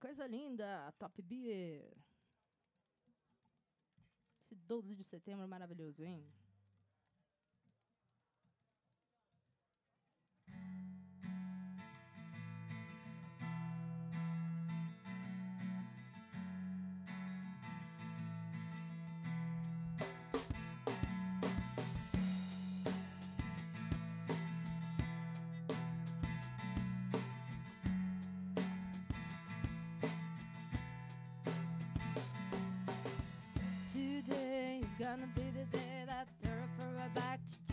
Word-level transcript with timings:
Coisa 0.00 0.26
linda, 0.26 0.92
Top 0.98 1.20
Beer. 1.22 1.96
Esse 4.40 4.54
12 4.54 4.94
de 4.94 5.04
setembro 5.04 5.46
maravilhoso, 5.46 6.04
hein? 6.04 6.26
gonna 34.98 35.28
be 35.34 35.42
the 35.56 35.64
day 35.76 36.04
that 36.06 36.26
they're 36.42 36.68
back 37.14 37.40
to. 37.46 37.71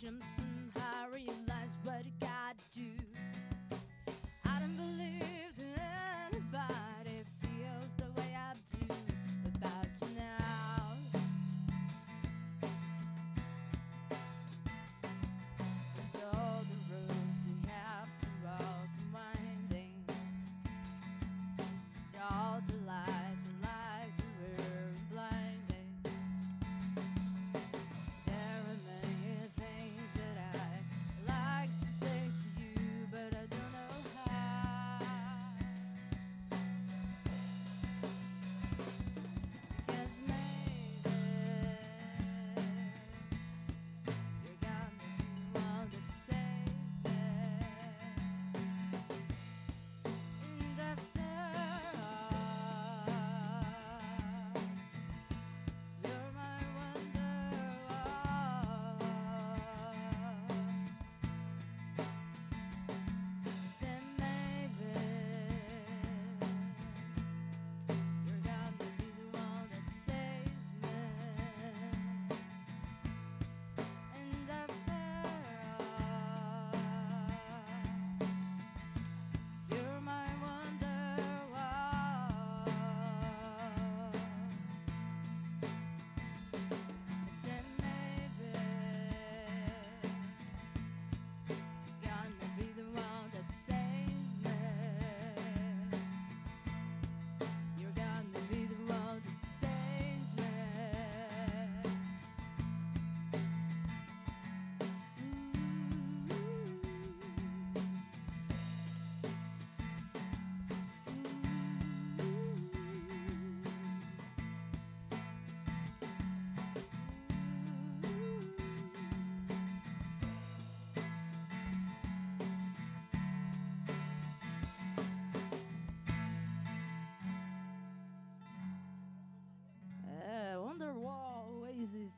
Jim 0.00 0.47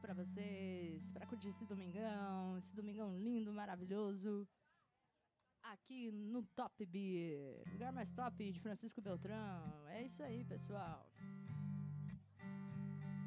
para 0.01 0.15
vocês, 0.15 1.13
para 1.13 1.27
curtir 1.27 1.49
esse 1.49 1.65
domingão, 1.67 2.57
esse 2.57 2.75
domingão 2.75 3.17
lindo, 3.19 3.53
maravilhoso. 3.53 4.49
Aqui 5.63 6.11
no 6.11 6.43
Top 6.43 6.85
Beer, 6.87 7.63
lugar 7.71 7.93
mais 7.93 8.13
top 8.15 8.51
de 8.51 8.61
Francisco 8.61 9.01
Beltrão. 9.03 9.87
É 9.89 10.03
isso 10.03 10.23
aí, 10.23 10.43
pessoal. 10.45 11.07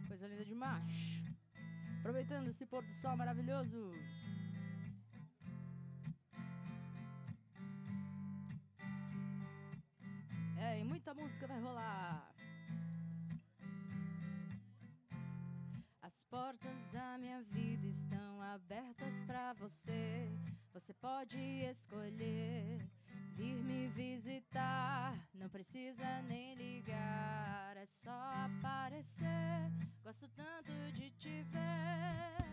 Coisa 0.08 0.28
linda 0.28 0.44
demais. 0.44 0.92
Aproveitando 2.00 2.48
esse 2.48 2.66
pôr 2.66 2.84
do 2.84 2.94
sol 2.96 3.16
maravilhoso. 3.16 3.92
É, 10.58 10.80
e 10.80 10.84
muita 10.84 11.14
música 11.14 11.46
vai 11.48 11.62
rolar. 11.62 12.33
As 16.24 16.30
portas 16.30 16.88
da 16.88 17.18
minha 17.18 17.42
vida 17.44 17.86
estão 17.86 18.42
abertas 18.42 19.24
para 19.24 19.52
você. 19.54 20.30
Você 20.72 20.94
pode 20.94 21.38
escolher 21.38 22.90
vir 23.34 23.62
me 23.62 23.90
visitar. 23.90 25.20
Não 25.34 25.50
precisa 25.50 26.22
nem 26.24 26.56
ligar, 26.56 27.76
é 27.76 27.86
só 27.86 28.18
aparecer. 28.46 29.70
Gosto 30.02 30.28
tanto 30.30 30.72
de 30.94 31.12
te 31.12 31.44
ver. 31.44 32.53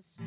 você. 0.00 0.22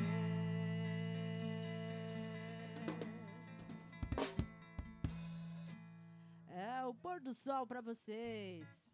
É 6.50 6.86
o 6.86 6.94
pôr 6.94 7.20
do 7.20 7.34
sol 7.34 7.66
para 7.66 7.82
vocês. 7.82 8.92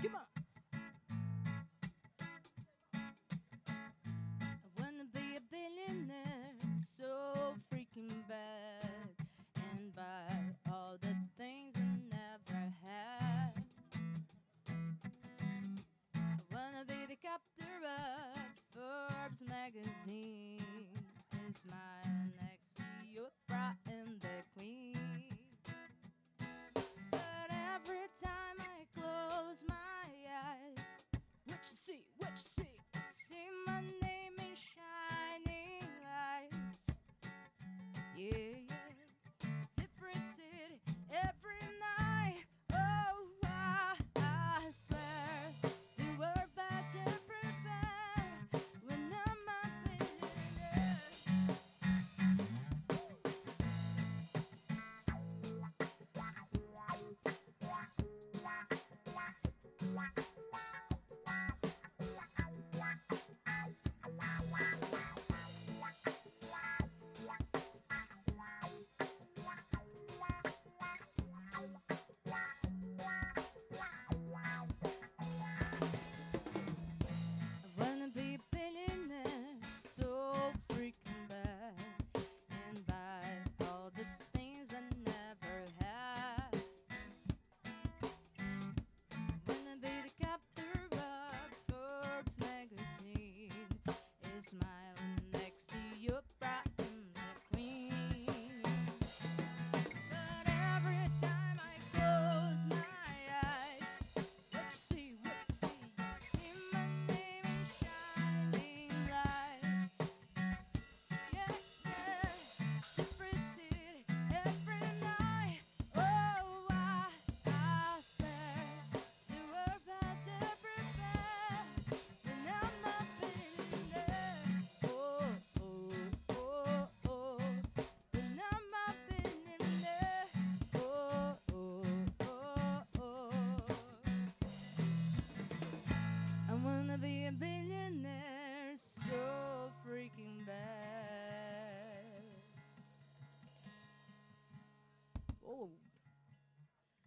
Que 0.00 0.08
mal! 0.08 0.35
There. 19.44 19.65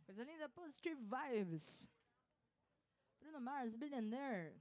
Coisa 0.09 0.23
linda, 0.23 0.49
Positive 0.49 0.99
Vibes. 0.99 1.87
Bruno 3.19 3.39
Mars, 3.39 3.75
Billionaire. 3.75 4.59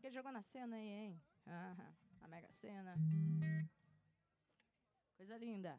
Quem 0.00 0.10
jogou 0.10 0.32
na 0.32 0.42
cena 0.42 0.74
aí, 0.74 0.88
hein? 0.88 1.22
Ah, 1.46 1.76
a 2.22 2.26
Mega 2.26 2.50
cena 2.50 2.96
Coisa 5.16 5.38
linda. 5.38 5.78